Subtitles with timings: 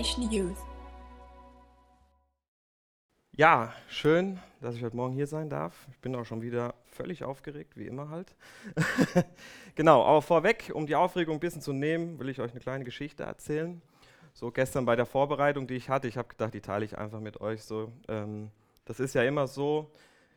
[0.00, 0.56] Generation Youth.
[3.36, 5.86] Ja, schön, dass ich heute Morgen hier sein darf.
[5.90, 8.34] Ich bin auch schon wieder völlig aufgeregt, wie immer halt.
[9.74, 12.84] genau, aber vorweg, um die Aufregung ein bisschen zu nehmen, will ich euch eine kleine
[12.84, 13.82] Geschichte erzählen.
[14.32, 17.20] So gestern bei der Vorbereitung, die ich hatte, ich habe gedacht, die teile ich einfach
[17.20, 17.92] mit euch so.
[18.08, 18.50] Ähm,
[18.86, 19.90] das ist ja immer so,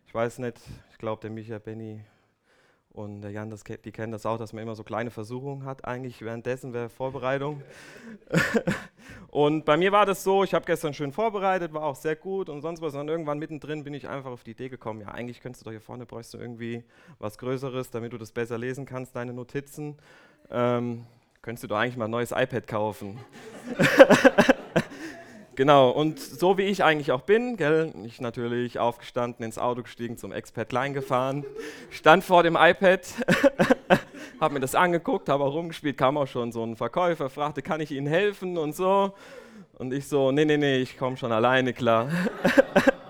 [0.07, 0.57] ich weiß nicht,
[0.91, 2.03] ich glaube, der Micha, Benny
[2.93, 5.83] und der Jan, das, die kennen das auch, dass man immer so kleine Versuchungen hat,
[5.83, 7.63] eigentlich währenddessen wäre Vorbereitung.
[9.31, 12.49] und bei mir war das so, ich habe gestern schön vorbereitet, war auch sehr gut
[12.49, 12.93] und sonst was.
[12.93, 15.71] Und irgendwann mittendrin bin ich einfach auf die Idee gekommen, ja, eigentlich könntest du doch
[15.71, 16.83] hier vorne, bräuchst du irgendwie
[17.17, 19.97] was Größeres, damit du das besser lesen kannst, deine Notizen.
[20.51, 21.05] Ähm,
[21.41, 23.19] könntest du doch eigentlich mal ein neues iPad kaufen.
[25.55, 30.17] Genau, und so wie ich eigentlich auch bin, gell, ich natürlich aufgestanden, ins Auto gestiegen,
[30.17, 31.45] zum Expert Klein gefahren,
[31.91, 33.01] stand vor dem iPad,
[34.39, 37.81] habe mir das angeguckt, habe auch rumgespielt, kam auch schon so ein Verkäufer, fragte, kann
[37.81, 39.13] ich Ihnen helfen und so.
[39.77, 42.09] Und ich so, nee, nee, nee, ich komme schon alleine klar.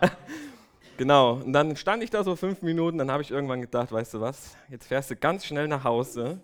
[0.97, 4.15] genau, und dann stand ich da so fünf Minuten, dann habe ich irgendwann gedacht, weißt
[4.15, 6.41] du was, jetzt fährst du ganz schnell nach Hause,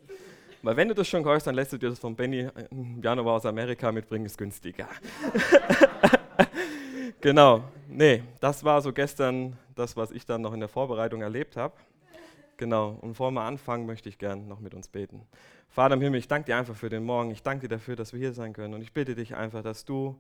[0.62, 2.50] weil wenn du das schon kaufst, dann lässt du dir das von Benny äh,
[3.02, 4.88] Januar aus Amerika mitbringen, ist günstiger.
[7.22, 11.58] genau, nee, das war so gestern das, was ich dann noch in der Vorbereitung erlebt
[11.58, 11.74] habe.
[12.58, 15.26] Genau, und bevor wir anfangen, möchte ich gern noch mit uns beten.
[15.70, 17.32] Vater im Himmel, ich danke dir einfach für den Morgen.
[17.32, 18.74] Ich danke dir dafür, dass wir hier sein können.
[18.74, 20.20] Und ich bitte dich einfach, dass du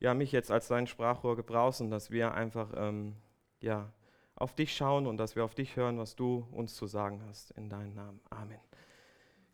[0.00, 3.16] ja, mich jetzt als dein Sprachrohr gebrauchst und dass wir einfach ähm,
[3.60, 3.92] ja,
[4.36, 7.50] auf dich schauen und dass wir auf dich hören, was du uns zu sagen hast.
[7.52, 8.20] In deinem Namen.
[8.30, 8.58] Amen.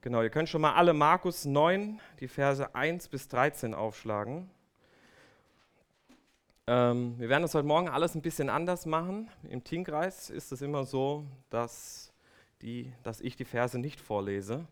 [0.03, 4.49] Genau, ihr könnt schon mal alle Markus 9, die Verse 1 bis 13 aufschlagen.
[6.67, 9.29] Ähm, wir werden das heute Morgen alles ein bisschen anders machen.
[9.43, 12.15] Im Teamkreis ist es immer so, dass,
[12.63, 14.67] die, dass ich die Verse nicht vorlese.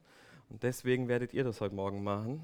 [0.48, 2.42] Und deswegen werdet ihr das heute Morgen machen.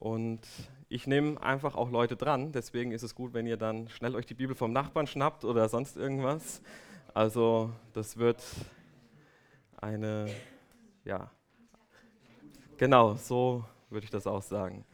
[0.00, 0.40] Und
[0.88, 2.50] ich nehme einfach auch Leute dran.
[2.50, 5.68] Deswegen ist es gut, wenn ihr dann schnell euch die Bibel vom Nachbarn schnappt oder
[5.68, 6.62] sonst irgendwas.
[7.14, 8.42] Also das wird
[9.80, 10.26] eine,
[11.04, 11.30] ja,
[12.78, 14.84] Genau, so würde ich das auch sagen.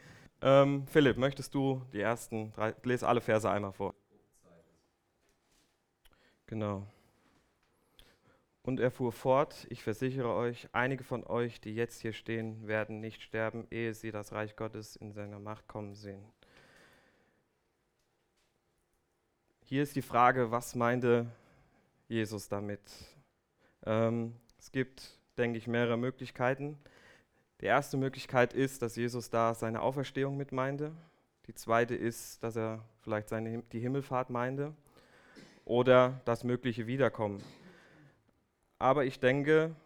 [0.41, 3.95] Ähm, Philipp, möchtest du die ersten drei, lese alle Verse einmal vor.
[6.47, 6.87] Genau.
[8.63, 13.01] Und er fuhr fort, ich versichere euch, einige von euch, die jetzt hier stehen, werden
[13.01, 16.25] nicht sterben, ehe sie das Reich Gottes in seiner Macht kommen sehen.
[19.65, 21.27] Hier ist die Frage, was meinte
[22.07, 22.81] Jesus damit?
[23.85, 26.79] Ähm, es gibt, denke ich, mehrere Möglichkeiten.
[27.63, 30.91] Die erste Möglichkeit ist, dass Jesus da seine Auferstehung mit meinte.
[31.47, 34.75] Die zweite ist, dass er vielleicht seine, die Himmelfahrt meinte
[35.65, 37.41] oder das mögliche Wiederkommen.
[38.81, 39.77] Aber ich denke,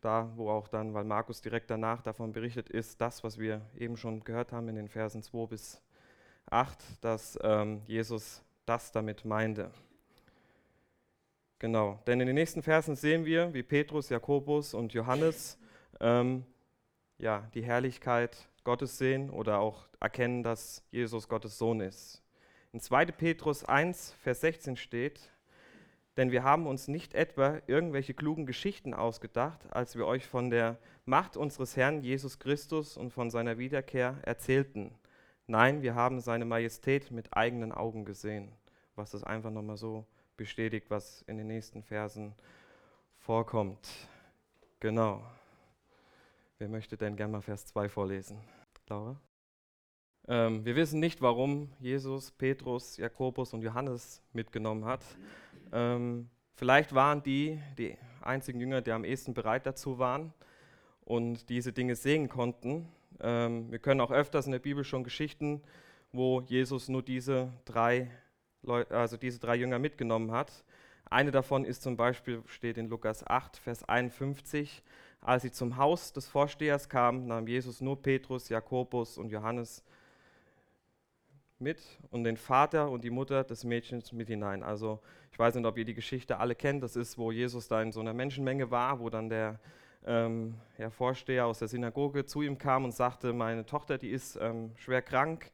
[0.00, 3.96] da wo auch dann, weil Markus direkt danach davon berichtet ist, das, was wir eben
[3.96, 5.80] schon gehört haben in den Versen 2 bis
[6.46, 9.70] 8, dass ähm, Jesus das damit meinte.
[11.60, 15.56] Genau, denn in den nächsten Versen sehen wir, wie Petrus, Jakobus und Johannes
[16.00, 16.44] ähm,
[17.18, 22.22] ja, die Herrlichkeit Gottes sehen oder auch erkennen, dass Jesus Gottes Sohn ist.
[22.72, 23.06] In 2.
[23.06, 25.30] Petrus 1, Vers 16 steht,
[26.16, 30.78] denn wir haben uns nicht etwa irgendwelche klugen Geschichten ausgedacht, als wir euch von der
[31.04, 34.94] Macht unseres Herrn Jesus Christus und von seiner Wiederkehr erzählten.
[35.46, 38.52] Nein, wir haben seine Majestät mit eigenen Augen gesehen,
[38.94, 40.06] was das einfach nochmal so
[40.36, 42.34] bestätigt, was in den nächsten Versen
[43.18, 43.88] vorkommt.
[44.80, 45.22] Genau.
[46.62, 48.38] Wer möchte denn gerne mal Vers 2 vorlesen?
[48.88, 49.20] Laura?
[50.28, 55.04] Ähm, wir wissen nicht, warum Jesus Petrus, Jakobus und Johannes mitgenommen hat.
[55.72, 60.32] Ähm, vielleicht waren die die einzigen Jünger, die am ehesten bereit dazu waren
[61.04, 62.88] und diese Dinge sehen konnten.
[63.18, 65.64] Ähm, wir können auch öfters in der Bibel schon Geschichten,
[66.12, 68.08] wo Jesus nur diese drei,
[68.62, 70.64] Leu also diese drei Jünger mitgenommen hat.
[71.10, 74.80] Eine davon ist zum Beispiel, steht in Lukas 8, Vers 51,
[75.22, 79.84] als sie zum Haus des Vorstehers kamen, nahm Jesus nur Petrus, Jakobus und Johannes
[81.60, 81.80] mit
[82.10, 84.62] und den Vater und die Mutter des Mädchens mit hinein.
[84.62, 86.82] Also ich weiß nicht, ob ihr die Geschichte alle kennt.
[86.82, 89.60] Das ist, wo Jesus da in so einer Menschenmenge war, wo dann der
[90.04, 94.36] ähm, ja, Vorsteher aus der Synagoge zu ihm kam und sagte, meine Tochter, die ist
[94.40, 95.52] ähm, schwer krank.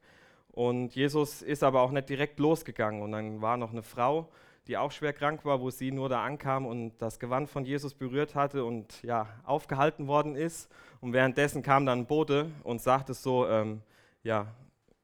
[0.51, 3.03] Und Jesus ist aber auch nicht direkt losgegangen.
[3.03, 4.29] Und dann war noch eine Frau,
[4.69, 7.95] die auch schwer krank war, wo sie nur da ankam und das Gewand von Jesus
[7.95, 10.69] berührt hatte und ja, aufgehalten worden ist.
[11.01, 13.81] Und währenddessen kam dann ein Bote und sagte so, ähm,
[14.21, 14.53] ja,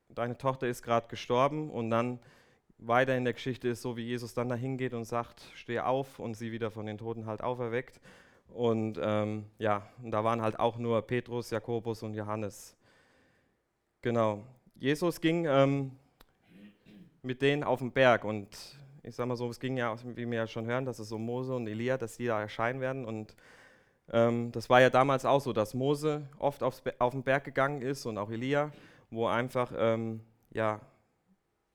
[0.09, 1.71] deine Tochter ist gerade gestorben.
[1.71, 2.19] Und dann
[2.77, 6.19] weiter in der Geschichte ist so, wie Jesus dann da hingeht und sagt, steh auf
[6.19, 7.99] und sie wieder von den Toten halt auferweckt.
[8.49, 12.77] Und ähm, ja, und da waren halt auch nur Petrus, Jakobus und Johannes.
[14.03, 14.43] Genau.
[14.75, 15.91] Jesus ging ähm,
[17.23, 18.47] mit denen auf den Berg und
[19.05, 21.17] ich sage mal so, es ging ja, wie wir ja schon hören, dass es so
[21.17, 23.35] Mose und Elia, dass die da erscheinen werden und
[24.11, 27.81] ähm, das war ja damals auch so, dass Mose oft aufs, auf den Berg gegangen
[27.81, 28.71] ist und auch Elia,
[29.09, 30.21] wo einfach, ähm,
[30.51, 30.79] ja,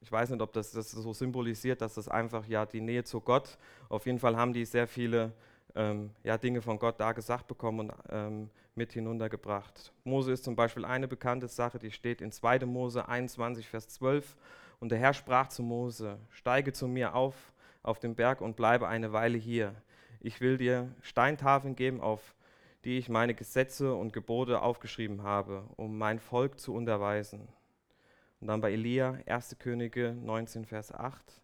[0.01, 3.21] ich weiß nicht, ob das, das so symbolisiert, dass das einfach ja die Nähe zu
[3.21, 5.33] Gott, auf jeden Fall haben die sehr viele
[5.75, 9.93] ähm, ja, Dinge von Gott da gesagt bekommen und ähm, mit hinuntergebracht.
[10.05, 12.61] Mose ist zum Beispiel eine bekannte Sache, die steht in 2.
[12.61, 14.37] Mose 21, Vers 12.
[14.81, 18.89] Und der Herr sprach zu Mose, steige zu mir auf auf den Berg und bleibe
[18.89, 19.75] eine Weile hier.
[20.21, 22.35] Ich will dir Steintafeln geben, auf
[22.85, 27.49] die ich meine Gesetze und Gebote aufgeschrieben habe, um mein Volk zu unterweisen.
[28.41, 29.57] Und dann bei Elia, 1.
[29.59, 31.41] Könige 19, Vers 8.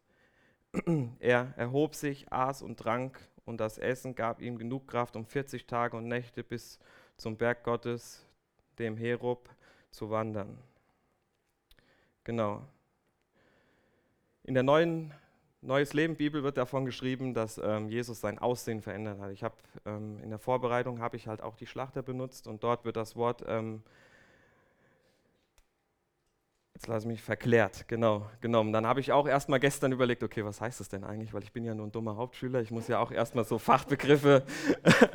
[1.21, 5.67] Er erhob sich, aß und trank, und das Essen gab ihm genug Kraft, um 40
[5.67, 6.81] Tage und Nächte bis
[7.17, 8.27] zum Berg Gottes,
[8.79, 9.49] dem Herob,
[9.91, 10.59] zu wandern.
[12.25, 12.67] Genau.
[14.47, 15.13] In der neuen
[15.61, 19.33] Neues Leben Bibel wird davon geschrieben, dass ähm, Jesus sein Aussehen verändert hat.
[19.33, 22.85] Ich habe ähm, in der Vorbereitung habe ich halt auch die Schlachter benutzt und dort
[22.85, 23.83] wird das Wort ähm,
[26.75, 28.71] Jetzt ich mich verklärt, genau, genommen.
[28.71, 31.33] Dann habe ich auch erstmal gestern überlegt, okay, was heißt das denn eigentlich?
[31.33, 34.45] Weil ich bin ja nur ein dummer Hauptschüler, ich muss ja auch erstmal so Fachbegriffe,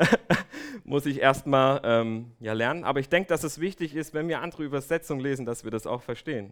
[0.84, 2.84] muss ich erstmal ähm, ja, lernen.
[2.84, 5.86] Aber ich denke, dass es wichtig ist, wenn wir andere Übersetzungen lesen, dass wir das
[5.86, 6.52] auch verstehen.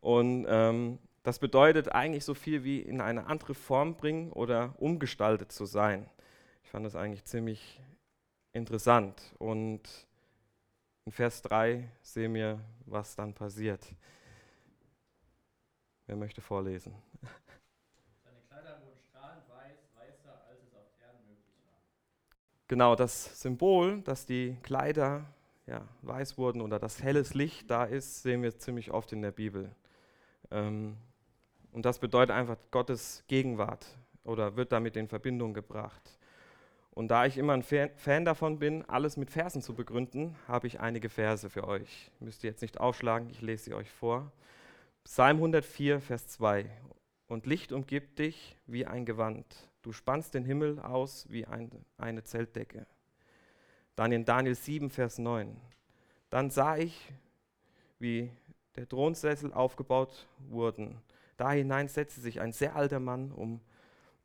[0.00, 5.52] Und ähm, das bedeutet eigentlich so viel wie in eine andere Form bringen oder umgestaltet
[5.52, 6.08] zu sein.
[6.64, 7.80] Ich fand das eigentlich ziemlich
[8.52, 9.34] interessant.
[9.38, 9.80] Und
[11.04, 13.86] in Vers 3 sehen wir, was dann passiert.
[16.06, 16.94] Wer möchte vorlesen?
[18.24, 21.80] Seine Kleider wurden strahlend weiß, weißer, als es auf Erden möglich war.
[22.66, 25.26] Genau, das Symbol, dass die Kleider
[25.66, 29.32] ja, weiß wurden oder dass helles Licht da ist, sehen wir ziemlich oft in der
[29.32, 29.70] Bibel.
[30.50, 30.96] Ähm,
[31.72, 33.86] und das bedeutet einfach Gottes Gegenwart
[34.24, 36.18] oder wird damit in Verbindung gebracht.
[36.90, 40.80] Und da ich immer ein Fan davon bin, alles mit Versen zu begründen, habe ich
[40.80, 42.10] einige Verse für euch.
[42.18, 44.32] Müsst ihr jetzt nicht aufschlagen, ich lese sie euch vor.
[45.04, 46.68] Psalm 104, Vers 2.
[47.28, 49.46] Und Licht umgibt dich wie ein Gewand.
[49.82, 52.84] Du spannst den Himmel aus wie ein, eine Zeltdecke.
[53.94, 55.56] Dann in Daniel 7, Vers 9.
[56.30, 57.12] Dann sah ich,
[57.98, 58.30] wie
[58.76, 61.00] der Thronsessel aufgebaut wurden.
[61.38, 63.60] Da hinein setzte sich ein sehr alter Mann, um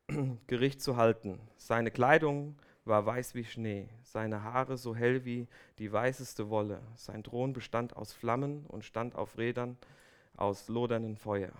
[0.47, 1.39] Gericht zu halten.
[1.57, 6.81] Seine Kleidung war weiß wie Schnee, seine Haare so hell wie die weißeste Wolle.
[6.95, 9.77] Sein Thron bestand aus Flammen und stand auf Rädern
[10.35, 11.51] aus loderndem Feuer.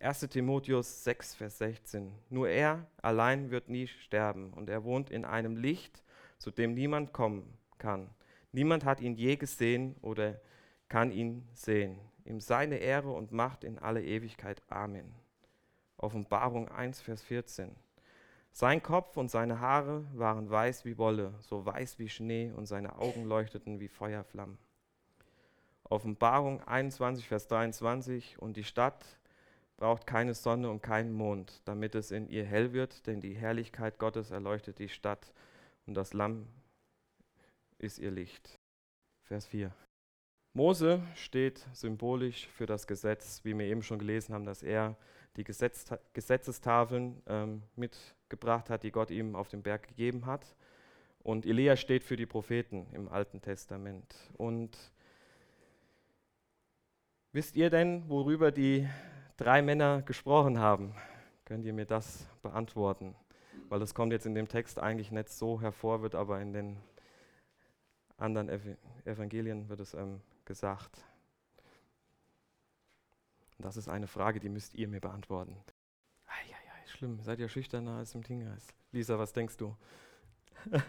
[0.00, 2.10] 1 Timotheus 6, Vers 16.
[2.28, 6.02] Nur er allein wird nie sterben und er wohnt in einem Licht,
[6.38, 8.10] zu dem niemand kommen kann.
[8.50, 10.40] Niemand hat ihn je gesehen oder
[10.88, 12.00] kann ihn sehen.
[12.24, 14.62] Ihm seine Ehre und Macht in alle Ewigkeit.
[14.68, 15.14] Amen.
[15.96, 17.74] Offenbarung 1, Vers 14.
[18.52, 22.98] Sein Kopf und seine Haare waren weiß wie Wolle, so weiß wie Schnee, und seine
[22.98, 24.58] Augen leuchteten wie Feuerflammen.
[25.84, 28.38] Offenbarung 21, Vers 23.
[28.38, 29.04] Und die Stadt
[29.76, 33.98] braucht keine Sonne und keinen Mond, damit es in ihr hell wird, denn die Herrlichkeit
[33.98, 35.32] Gottes erleuchtet die Stadt
[35.86, 36.46] und das Lamm
[37.78, 38.58] ist ihr Licht.
[39.24, 39.72] Vers 4.
[40.54, 44.96] Mose steht symbolisch für das Gesetz, wie wir eben schon gelesen haben, dass er
[45.36, 50.56] die Gesetz, Gesetzestafeln ähm, mitgebracht hat, die Gott ihm auf dem Berg gegeben hat.
[51.22, 54.14] Und Elia steht für die Propheten im Alten Testament.
[54.36, 54.76] Und
[57.34, 58.86] Wisst ihr denn, worüber die
[59.38, 60.94] drei Männer gesprochen haben?
[61.46, 63.14] Könnt ihr mir das beantworten?
[63.70, 66.76] Weil das kommt jetzt in dem Text eigentlich nicht so hervor, wird aber in den
[68.18, 68.50] anderen
[69.06, 70.20] Evangelien wird es ähm,
[70.52, 71.02] gesagt.
[73.56, 75.56] Das ist eine Frage, die müsst ihr mir beantworten.
[76.26, 77.22] Eieiei, schlimm.
[77.22, 78.66] Seid ihr schüchterner als im Tingeis?
[78.90, 79.74] Lisa, was denkst du?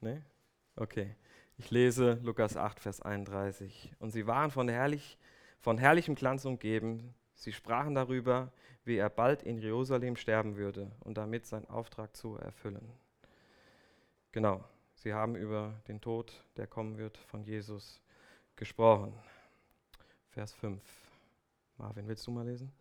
[0.00, 0.24] ne?
[0.76, 1.14] Okay.
[1.58, 3.92] Ich lese Lukas 8, Vers 31.
[3.98, 5.18] Und sie waren von, herrlich,
[5.60, 7.14] von herrlichem Glanz umgeben.
[7.34, 8.50] Sie sprachen darüber,
[8.86, 12.90] wie er bald in Jerusalem sterben würde und damit seinen Auftrag zu erfüllen.
[14.32, 14.64] Genau,
[15.04, 18.00] sie haben über den Tod, der kommen wird, von Jesus
[18.56, 19.12] gesprochen.
[20.30, 20.82] Vers 5.
[21.76, 22.72] Marvin, willst du mal lesen?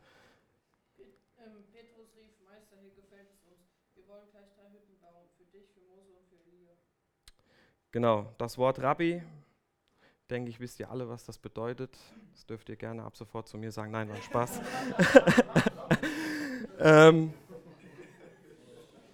[0.98, 3.60] Ähm, Petrus rief, Meister, hier gefällt es uns.
[3.94, 6.72] Wir wollen gleich drei Hütten bauen, für dich, für Mose und für Elia.
[7.92, 9.22] Genau, das Wort Rabbi,
[10.30, 11.98] denke ich, wisst ihr alle, was das bedeutet.
[12.32, 13.92] Das dürft ihr gerne ab sofort zu mir sagen.
[13.92, 14.62] Nein, war ein Spaß.
[16.80, 17.34] ähm,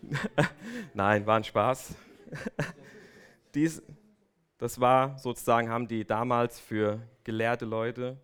[0.94, 1.96] Nein, war ein Spaß.
[3.56, 3.82] Dies,
[4.58, 8.18] Das war sozusagen, haben die damals für gelehrte Leute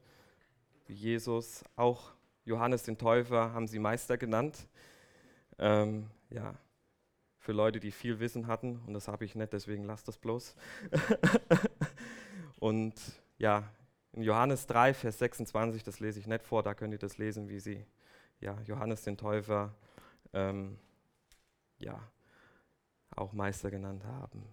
[0.87, 2.11] wie Jesus, auch
[2.43, 4.67] Johannes den Täufer, haben sie Meister genannt.
[5.57, 6.53] Ähm, ja,
[7.39, 8.81] für Leute, die viel Wissen hatten.
[8.85, 10.55] Und das habe ich nicht, deswegen lasst das bloß.
[12.59, 12.93] und
[13.37, 13.63] ja,
[14.11, 17.49] in Johannes 3, Vers 26, das lese ich nicht vor, da könnt ihr das lesen,
[17.49, 17.85] wie sie
[18.39, 19.73] ja, Johannes den Täufer
[20.33, 20.77] ähm,
[21.77, 21.99] ja,
[23.15, 24.43] auch Meister genannt haben.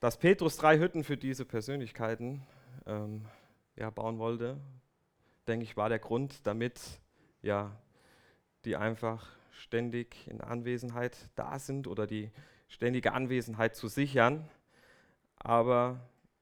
[0.00, 2.40] Dass Petrus drei Hütten für diese Persönlichkeiten
[2.86, 3.26] ähm,
[3.76, 4.56] ja, bauen wollte,
[5.46, 6.80] denke ich, war der Grund, damit
[7.42, 7.76] ja,
[8.64, 12.30] die einfach ständig in Anwesenheit da sind oder die
[12.68, 14.48] ständige Anwesenheit zu sichern.
[15.36, 16.00] Aber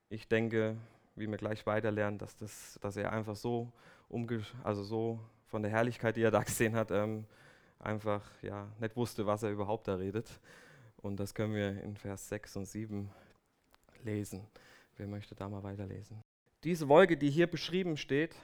[0.09, 0.77] ich denke,
[1.17, 3.73] wie wir gleich weiter lernen, dass, das, dass er einfach so,
[4.09, 7.25] umge also so von der Herrlichkeit, die er da gesehen hat, ähm,
[7.81, 10.31] einfach ja, nicht wusste, was er überhaupt da redet.
[10.99, 13.11] Und das können wir in Vers 6 und 7
[14.05, 14.47] lesen.
[14.97, 16.23] Wer möchte da mal weiterlesen?
[16.64, 18.35] Diese Wolke, die hier beschrieben steht,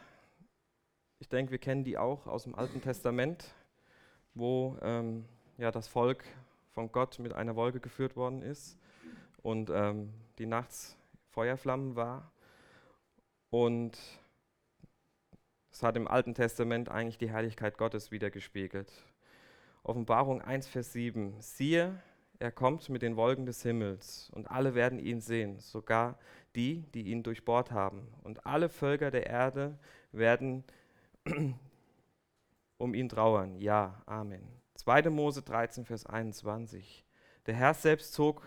[1.19, 3.55] ich denke, wir kennen die auch aus dem Alten Testament,
[4.35, 5.25] wo ähm,
[5.59, 6.25] ja, das Volk
[6.73, 8.79] von Gott mit einer Wolke geführt worden ist
[9.43, 10.97] und ähm, die nachts
[11.31, 12.33] Feuerflammen war.
[13.51, 13.99] Und
[15.71, 18.93] es hat im Alten Testament eigentlich die Herrlichkeit Gottes wiedergespiegelt.
[19.83, 21.35] Offenbarung 1, Vers 7.
[21.41, 22.01] Siehe,
[22.45, 26.19] er kommt mit den Wolken des Himmels und alle werden ihn sehen, sogar
[26.55, 28.07] die, die ihn durchbohrt haben.
[28.23, 29.79] Und alle Völker der Erde
[30.13, 30.63] werden
[32.77, 33.57] um ihn trauern.
[33.57, 34.47] Ja, Amen.
[34.75, 35.09] 2.
[35.09, 37.03] Mose 13, Vers 21.
[37.47, 38.43] Der Herr selbst zog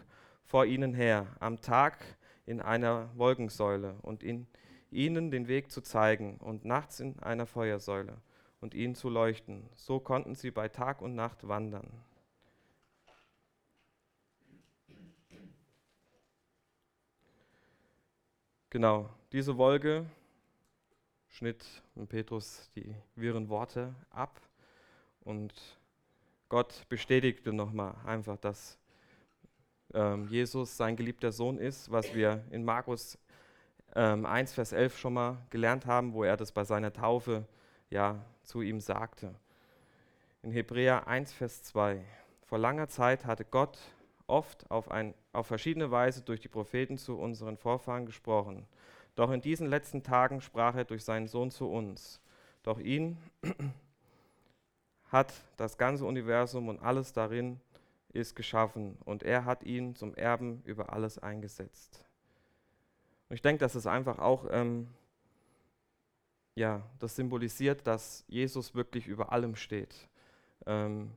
[0.46, 1.98] vor ihnen her, am Tag
[2.46, 4.46] in einer Wolkensäule und in
[4.92, 8.22] ihnen den Weg zu zeigen und nachts in einer Feuersäule
[8.62, 9.68] und ihnen zu leuchten.
[9.74, 11.89] So konnten sie bei Tag und Nacht wandern.
[18.70, 20.06] Genau, diese Wolke
[21.30, 21.64] schnitt
[22.10, 24.42] Petrus die wirren Worte ab
[25.22, 25.54] und
[26.50, 28.78] Gott bestätigte nochmal einfach, dass
[29.94, 33.18] ähm, Jesus sein geliebter Sohn ist, was wir in Markus
[33.96, 37.46] ähm, 1, Vers 11 schon mal gelernt haben, wo er das bei seiner Taufe
[37.90, 39.34] ja zu ihm sagte.
[40.42, 42.04] In Hebräer 1, Vers 2.
[42.44, 43.80] Vor langer Zeit hatte Gott
[44.28, 48.68] oft auf, ein, auf verschiedene Weise durch die Propheten zu unseren Vorfahren gesprochen.
[49.16, 52.22] Doch in diesen letzten Tagen sprach er durch seinen Sohn zu uns.
[52.64, 53.18] Doch ihn
[55.12, 57.60] hat das ganze Universum und alles darin
[58.14, 62.04] ist geschaffen und er hat ihn zum Erben über alles eingesetzt.
[63.30, 64.88] Und ich denke, dass es einfach auch ähm,
[66.56, 69.96] ja, das symbolisiert, dass Jesus wirklich über allem steht.
[70.66, 71.12] Ähm,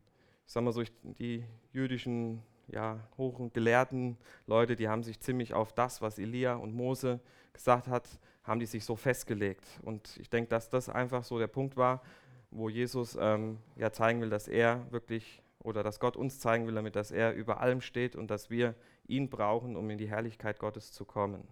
[0.46, 5.72] ich sage mal so, die jüdischen ja, hohen gelehrten Leute, die haben sich ziemlich auf
[5.72, 7.20] das, was Elia und Mose
[7.52, 8.08] gesagt hat,
[8.44, 9.64] haben die sich so festgelegt.
[9.82, 12.02] Und ich denke, dass das einfach so der Punkt war,
[12.50, 16.74] wo Jesus ähm, ja zeigen will, dass er wirklich oder dass Gott uns zeigen will,
[16.74, 18.74] damit dass er über allem steht und dass wir
[19.06, 21.46] ihn brauchen, um in die Herrlichkeit Gottes zu kommen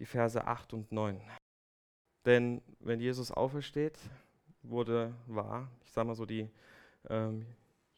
[0.00, 1.20] die Verse 8 und 9.
[2.24, 3.98] Denn wenn Jesus aufersteht,
[4.62, 6.50] wurde wahr, ich sage mal so, die
[7.08, 7.46] ähm,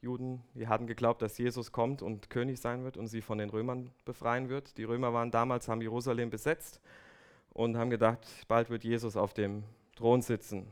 [0.02, 3.50] Juden, die hatten geglaubt, dass Jesus kommt und König sein wird und sie von den
[3.50, 4.76] Römern befreien wird.
[4.76, 6.80] Die Römer waren damals, haben Jerusalem besetzt
[7.50, 9.62] und haben gedacht, bald wird Jesus auf dem
[9.94, 10.66] Thron sitzen.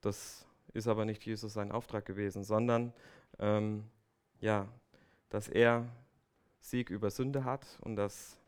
[0.00, 2.94] Das ist aber nicht Jesus sein Auftrag gewesen, sondern
[3.38, 3.84] ähm,
[4.40, 4.66] ja,
[5.28, 5.86] dass er
[6.60, 8.38] Sieg über Sünde hat und dass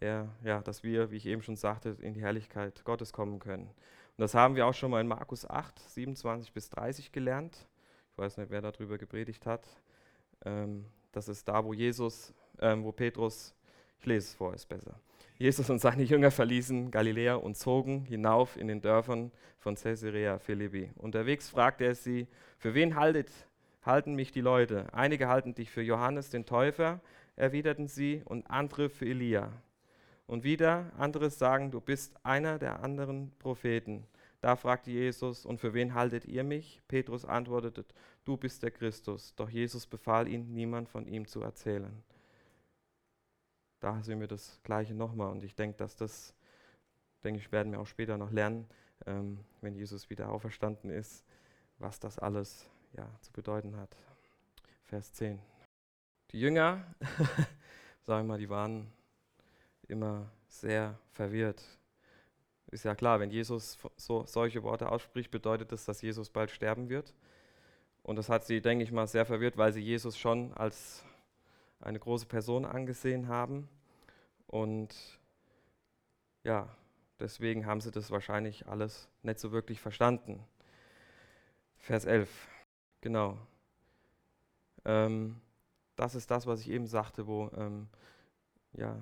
[0.00, 3.66] er, ja, dass wir, wie ich eben schon sagte, in die Herrlichkeit Gottes kommen können.
[3.66, 7.68] Und das haben wir auch schon mal in Markus 8, 27 bis 30 gelernt.
[8.20, 9.66] Weiß nicht, wer darüber gepredigt hat.
[10.44, 13.54] Ähm, das ist da, wo Jesus, ähm, wo Petrus,
[13.98, 15.00] ich lese es vor, ist besser.
[15.38, 20.90] Jesus und seine Jünger verließen Galiläa und zogen hinauf in den Dörfern von Caesarea Philippi.
[20.96, 23.30] Unterwegs fragte er sie, für wen haltet,
[23.86, 24.92] halten mich die Leute?
[24.92, 27.00] Einige halten dich für Johannes den Täufer,
[27.36, 29.50] erwiderten sie, und andere für Elia.
[30.26, 34.06] Und wieder andere sagen, du bist einer der anderen Propheten.
[34.40, 36.80] Da fragte Jesus, und für wen haltet ihr mich?
[36.88, 37.84] Petrus antwortete,
[38.24, 39.34] du bist der Christus.
[39.34, 42.02] Doch Jesus befahl ihnen, niemand von ihm zu erzählen.
[43.80, 45.30] Da sehen wir das Gleiche nochmal.
[45.30, 46.34] Und ich denke, dass das,
[47.22, 48.66] denke ich, werden wir auch später noch lernen,
[49.06, 51.24] ähm, wenn Jesus wieder auferstanden ist,
[51.78, 53.94] was das alles ja, zu bedeuten hat.
[54.84, 55.38] Vers 10.
[56.30, 56.84] Die Jünger,
[58.02, 58.90] sagen wir mal, die waren
[59.86, 61.62] immer sehr verwirrt.
[62.70, 66.88] Ist ja klar, wenn Jesus so, solche Worte ausspricht, bedeutet das, dass Jesus bald sterben
[66.88, 67.14] wird.
[68.02, 71.04] Und das hat sie, denke ich mal, sehr verwirrt, weil sie Jesus schon als
[71.80, 73.68] eine große Person angesehen haben.
[74.46, 74.94] Und
[76.44, 76.68] ja,
[77.18, 80.44] deswegen haben sie das wahrscheinlich alles nicht so wirklich verstanden.
[81.78, 82.28] Vers 11,
[83.00, 83.38] genau.
[84.84, 85.40] Ähm,
[85.96, 87.88] das ist das, was ich eben sagte, wo ähm,
[88.72, 88.96] ja,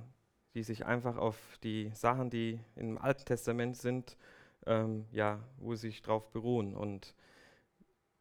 [0.54, 4.16] die sich einfach auf die Sachen, die im Alten Testament sind,
[4.66, 6.74] ähm, ja, wo sie sich drauf beruhen.
[6.74, 7.14] Und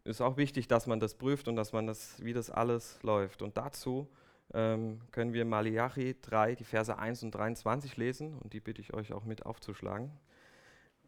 [0.04, 3.42] ist auch wichtig, dass man das prüft und dass man das, wie das alles läuft.
[3.42, 4.08] Und dazu
[4.54, 8.94] ähm, können wir Malachi 3, die Verse 1 und 23 lesen und die bitte ich
[8.94, 10.12] euch auch mit aufzuschlagen,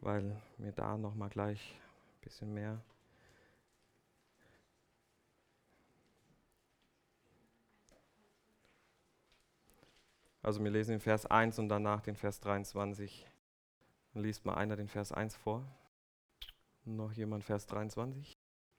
[0.00, 2.82] weil mir da nochmal gleich ein bisschen mehr.
[10.42, 13.26] Also wir lesen den Vers 1 und danach den Vers 23.
[14.14, 15.64] Dann liest mal einer den Vers 1 vor.
[16.84, 18.38] Noch jemand Vers 23.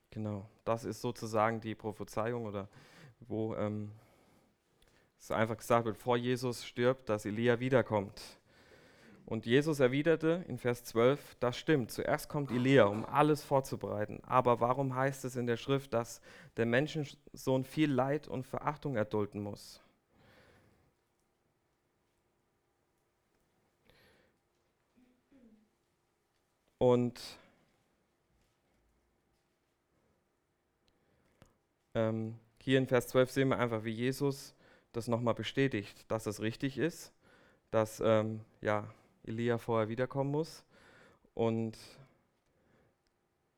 [0.10, 2.68] Genau, das ist sozusagen die Prophezeiung oder
[3.22, 3.91] wo ähm,
[5.18, 8.22] es einfach gesagt wird, vor Jesus stirbt, dass Elia wiederkommt.
[9.25, 14.20] Und Jesus erwiderte in Vers 12, das stimmt, zuerst kommt Elia, um alles vorzubereiten.
[14.25, 16.20] Aber warum heißt es in der Schrift, dass
[16.58, 19.80] der Menschensohn viel Leid und Verachtung erdulden muss?
[26.81, 27.21] Und
[31.93, 34.55] ähm, hier in Vers 12 sehen wir einfach, wie Jesus
[34.91, 37.13] das nochmal bestätigt, dass es richtig ist,
[37.69, 38.91] dass ähm, ja,
[39.23, 40.65] Elia vorher wiederkommen muss.
[41.35, 41.77] Und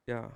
[0.05, 0.29] ja,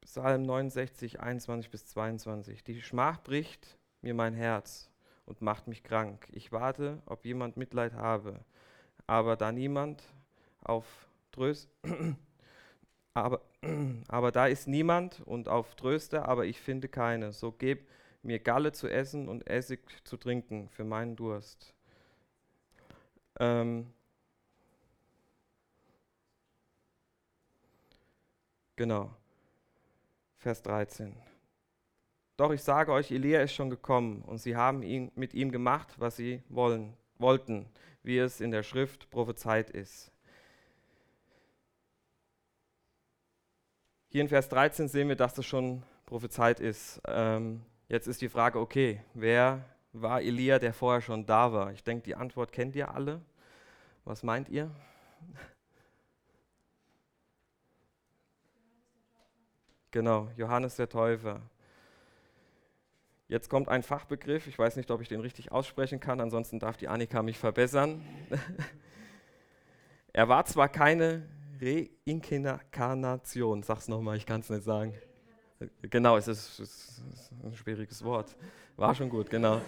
[0.00, 2.64] Psalm 69, 21 bis 22.
[2.64, 4.90] Die Schmach bricht mir mein Herz
[5.26, 6.28] und macht mich krank.
[6.32, 8.42] Ich warte, ob jemand Mitleid habe.
[9.10, 10.04] Aber da niemand
[10.62, 10.86] auf
[11.32, 11.68] Tröst,
[13.14, 13.40] aber,
[14.08, 17.32] aber da ist niemand und auf Tröster, aber ich finde keine.
[17.32, 17.88] So geb
[18.22, 21.74] mir Galle zu essen und Essig zu trinken für meinen Durst.
[23.40, 23.92] Ähm,
[28.76, 29.10] genau.
[30.38, 31.16] Vers 13.
[32.36, 35.96] Doch ich sage euch, Elia ist schon gekommen und sie haben ihn, mit ihm gemacht,
[35.98, 37.66] was sie wollen, wollten,
[38.02, 40.10] wie es in der Schrift prophezeit ist.
[44.08, 47.00] Hier in Vers 13 sehen wir, dass das schon prophezeit ist.
[47.06, 51.72] Ähm, jetzt ist die Frage, okay, wer war Elia, der vorher schon da war?
[51.72, 53.20] Ich denke, die Antwort kennt ihr alle.
[54.04, 54.70] Was meint ihr?
[59.92, 61.40] Genau, Johannes der Täufer.
[63.30, 66.76] Jetzt kommt ein Fachbegriff, ich weiß nicht, ob ich den richtig aussprechen kann, ansonsten darf
[66.76, 68.02] die Annika mich verbessern.
[70.12, 71.28] er war zwar keine
[71.62, 74.94] Reinkarnation, sag's nochmal, ich kann es nicht sagen.
[75.82, 78.36] Genau, es ist, es ist ein schwieriges Wort.
[78.76, 79.60] War schon gut, genau.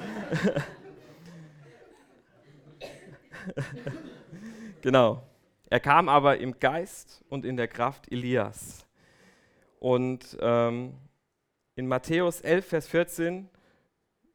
[4.83, 5.23] genau.
[5.71, 8.85] Er kam aber im Geist und in der Kraft Elias.
[9.79, 10.95] Und ähm,
[11.75, 13.49] in Matthäus 11, Vers 14,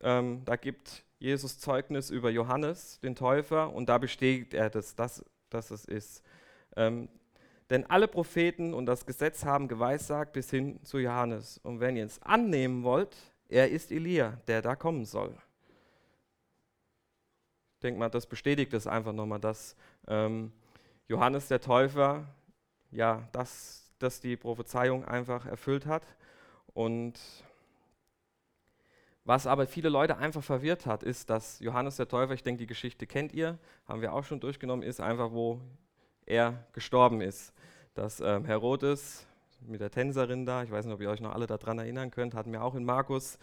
[0.01, 5.23] ähm, da gibt Jesus Zeugnis über Johannes, den Täufer, und da bestätigt er das, dass,
[5.49, 6.23] dass es ist.
[6.75, 7.09] Ähm,
[7.69, 11.59] denn alle Propheten und das Gesetz haben geweissagt bis hin zu Johannes.
[11.63, 13.15] Und wenn ihr es annehmen wollt,
[13.49, 15.35] er ist Elia, der da kommen soll.
[17.75, 19.75] Ich denke mal, das bestätigt es einfach nochmal, dass
[20.07, 20.51] ähm,
[21.07, 22.25] Johannes der Täufer,
[22.91, 26.03] ja, dass, dass die Prophezeiung einfach erfüllt hat.
[26.77, 27.19] Und
[29.23, 32.67] was aber viele Leute einfach verwirrt hat, ist, dass Johannes der Täufer, ich denke, die
[32.67, 35.59] Geschichte kennt ihr, haben wir auch schon durchgenommen, ist einfach, wo
[36.27, 37.51] er gestorben ist.
[37.95, 39.25] Dass ähm, Herodes
[39.61, 42.35] mit der Tänzerin da, ich weiß nicht, ob ihr euch noch alle daran erinnern könnt,
[42.35, 43.39] hatten wir auch in Markus,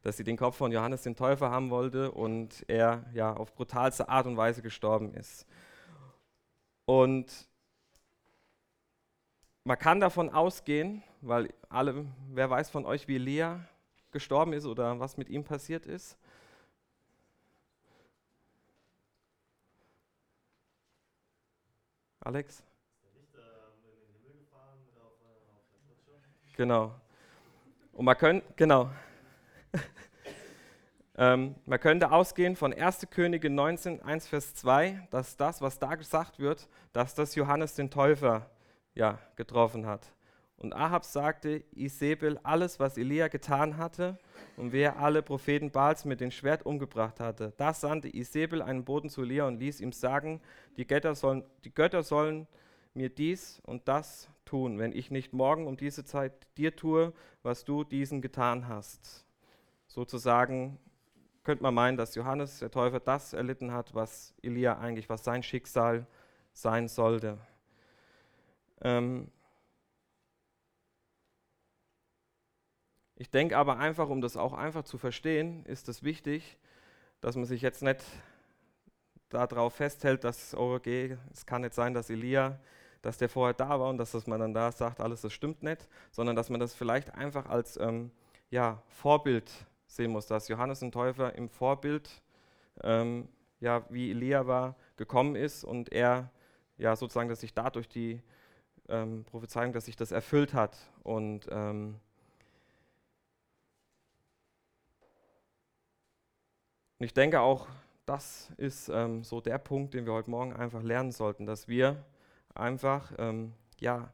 [0.00, 4.08] dass sie den Kopf von Johannes den Täufer haben wollte und er ja auf brutalste
[4.08, 5.46] Art und Weise gestorben ist.
[6.86, 7.47] Und
[9.68, 13.56] man kann davon ausgehen, weil alle, wer weiß von euch, wie Lea
[14.12, 16.16] gestorben ist oder was mit ihm passiert ist?
[22.20, 22.64] Alex?
[26.56, 26.94] Genau.
[27.92, 28.90] Und man könnte, genau.
[31.18, 33.06] ähm, man könnte ausgehen von 1.
[33.10, 37.90] Könige 19, 1, Vers 2, dass das, was da gesagt wird, dass das Johannes den
[37.90, 38.48] Täufer
[38.98, 40.12] ja, getroffen hat.
[40.56, 44.18] Und Ahab sagte Isabel alles, was Elia getan hatte
[44.56, 47.52] und wer alle Propheten Baals mit dem Schwert umgebracht hatte.
[47.58, 50.40] Da sandte Isabel einen Boten zu Elia und ließ ihm sagen,
[50.76, 52.48] die Götter sollen, die Götter sollen
[52.92, 57.12] mir dies und das tun, wenn ich nicht morgen um diese Zeit dir tue,
[57.44, 59.24] was du diesen getan hast.
[59.86, 60.78] sozusagen,
[61.44, 65.42] könnte man meinen, dass Johannes der Täufer das erlitten hat, was Elia eigentlich, was sein
[65.42, 66.06] Schicksal
[66.52, 67.38] sein sollte.
[68.82, 69.30] Ähm
[73.16, 76.58] ich denke aber einfach, um das auch einfach zu verstehen, ist es wichtig,
[77.20, 78.04] dass man sich jetzt nicht
[79.28, 82.58] darauf festhält, dass, oh, okay, es kann nicht sein, dass Elia,
[83.02, 85.62] dass der vorher da war und dass das man dann da sagt, alles das stimmt
[85.62, 88.10] nicht, sondern dass man das vielleicht einfach als ähm,
[88.50, 89.50] ja, Vorbild
[89.86, 92.10] sehen muss, dass Johannes ein Täufer im Vorbild,
[92.82, 93.28] ähm,
[93.60, 96.30] ja, wie Elia war, gekommen ist und er,
[96.76, 98.22] ja, sozusagen, dass sich dadurch die
[98.88, 100.76] ähm, Prophezeiung, dass sich das erfüllt hat.
[101.02, 101.96] Und ähm,
[106.98, 107.68] ich denke auch,
[108.06, 112.02] das ist ähm, so der Punkt, den wir heute Morgen einfach lernen sollten, dass wir
[112.54, 114.10] einfach, ähm, ja,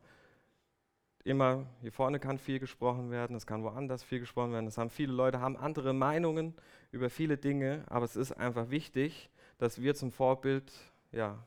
[1.25, 4.91] immer, hier vorne kann viel gesprochen werden, es kann woanders viel gesprochen werden, es haben
[4.91, 6.55] viele Leute, haben andere Meinungen
[6.91, 10.71] über viele Dinge, aber es ist einfach wichtig, dass wir zum Vorbild,
[11.13, 11.39] ja,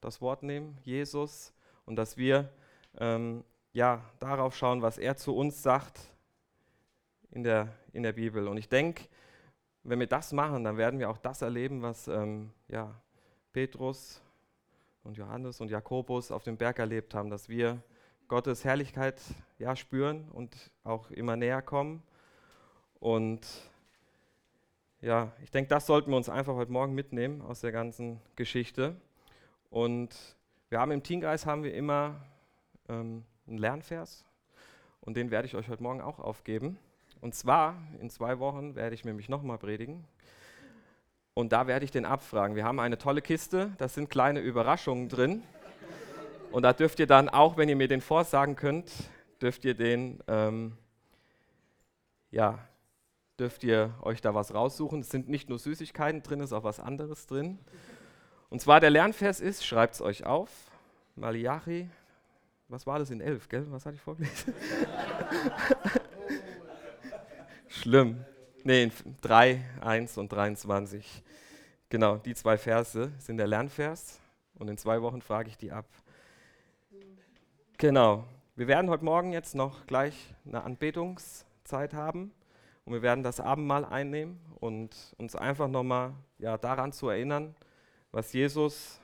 [0.00, 1.52] das Wort nehmen, Jesus,
[1.88, 2.50] und dass wir,
[2.98, 5.98] ähm, ja, darauf schauen, was er zu uns sagt
[7.30, 8.46] in der, in der Bibel.
[8.46, 9.04] Und ich denke,
[9.84, 12.94] wenn wir das machen, dann werden wir auch das erleben, was ähm, ja,
[13.52, 14.20] Petrus
[15.02, 17.82] und Johannes und Jakobus auf dem Berg erlebt haben, dass wir
[18.28, 19.18] Gottes Herrlichkeit
[19.58, 22.02] ja, spüren und auch immer näher kommen.
[23.00, 23.46] Und
[25.00, 28.94] ja, ich denke, das sollten wir uns einfach heute Morgen mitnehmen aus der ganzen Geschichte.
[29.70, 30.14] Und
[30.70, 32.16] wir haben im Teamgeist haben wir immer
[32.88, 34.24] ähm, einen Lernvers
[35.00, 36.78] und den werde ich euch heute Morgen auch aufgeben.
[37.20, 40.04] Und zwar, in zwei Wochen werde ich nämlich nochmal predigen.
[41.32, 42.54] Und da werde ich den abfragen.
[42.54, 45.42] Wir haben eine tolle Kiste, da sind kleine Überraschungen drin.
[46.50, 48.92] Und da dürft ihr dann, auch wenn ihr mir den vorsagen könnt,
[49.40, 50.76] dürft ihr den, ähm,
[52.30, 52.58] ja,
[53.38, 55.00] dürft ihr euch da was raussuchen.
[55.00, 57.58] Es sind nicht nur Süßigkeiten drin, es ist auch was anderes drin.
[58.50, 60.48] Und zwar der Lernvers ist, schreibt es euch auf,
[61.16, 61.88] Malachi,
[62.68, 63.66] was war das in 11, gell?
[63.70, 64.54] Was hatte ich vorgelesen?
[67.68, 68.24] Schlimm.
[68.64, 71.22] Nee, in 3, 1 und 23.
[71.90, 74.20] Genau, die zwei Verse sind der Lernvers
[74.54, 75.86] und in zwei Wochen frage ich die ab.
[77.76, 78.24] Genau.
[78.56, 82.32] Wir werden heute Morgen jetzt noch gleich eine Anbetungszeit haben
[82.84, 87.54] und wir werden das Abendmahl einnehmen und uns einfach nochmal ja, daran zu erinnern,
[88.12, 89.00] was Jesus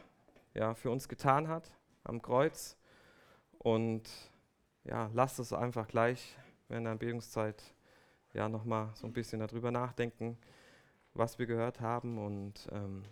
[0.55, 1.71] ja, für uns getan hat
[2.05, 2.77] am Kreuz.
[3.59, 4.09] Und
[4.85, 6.37] ja, lasst es einfach gleich
[6.69, 7.62] während der Anbetungszeit
[8.33, 10.37] ja, nochmal so ein bisschen darüber nachdenken,
[11.14, 12.19] was wir gehört haben.
[12.19, 13.05] Und, ähm,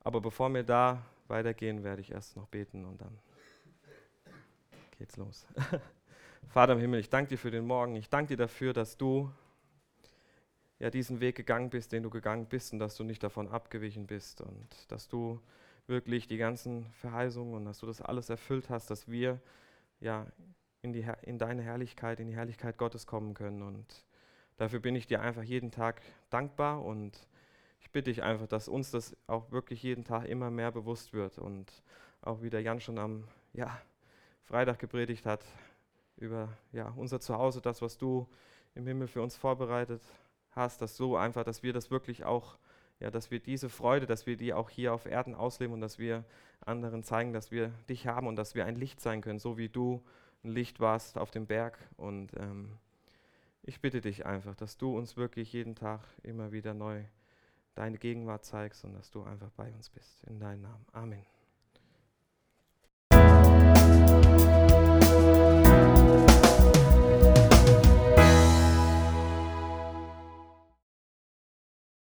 [0.00, 3.18] aber bevor wir da weitergehen, werde ich erst noch beten und dann
[4.98, 5.46] geht's los.
[6.48, 7.96] Vater im Himmel, ich danke dir für den Morgen.
[7.96, 9.30] Ich danke dir dafür, dass du
[10.78, 14.06] ja diesen Weg gegangen bist, den du gegangen bist und dass du nicht davon abgewichen
[14.06, 15.40] bist und dass du
[15.86, 19.40] wirklich die ganzen Verheißungen und dass du das alles erfüllt hast, dass wir
[20.00, 20.26] ja
[20.82, 23.62] in, die, in deine Herrlichkeit, in die Herrlichkeit Gottes kommen können.
[23.62, 24.04] Und
[24.56, 27.26] dafür bin ich dir einfach jeden Tag dankbar und
[27.80, 31.38] ich bitte dich einfach, dass uns das auch wirklich jeden Tag immer mehr bewusst wird
[31.38, 31.82] und
[32.20, 33.80] auch wie der Jan schon am ja,
[34.44, 35.44] Freitag gepredigt hat
[36.16, 38.28] über ja, unser Zuhause, das, was du
[38.74, 40.02] im Himmel für uns vorbereitet
[40.52, 42.58] hast, dass so einfach, dass wir das wirklich auch,
[43.00, 45.98] ja, dass wir diese Freude, dass wir die auch hier auf Erden ausleben und dass
[45.98, 46.24] wir
[46.64, 49.68] anderen zeigen, dass wir dich haben und dass wir ein Licht sein können, so wie
[49.68, 50.02] du
[50.44, 51.78] ein Licht warst auf dem Berg.
[51.96, 52.78] Und ähm,
[53.62, 57.04] ich bitte dich einfach, dass du uns wirklich jeden Tag immer wieder neu
[57.74, 60.24] deine Gegenwart zeigst und dass du einfach bei uns bist.
[60.24, 60.86] In deinem Namen.
[60.92, 61.37] Amen.